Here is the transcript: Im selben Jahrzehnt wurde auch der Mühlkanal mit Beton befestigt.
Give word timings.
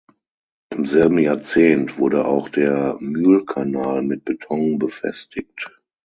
Im 0.71 0.87
selben 0.87 1.19
Jahrzehnt 1.19 1.99
wurde 1.99 2.25
auch 2.25 2.49
der 2.49 2.97
Mühlkanal 3.01 4.01
mit 4.01 4.25
Beton 4.25 4.79
befestigt. 4.79 5.69